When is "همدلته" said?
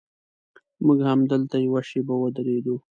1.11-1.55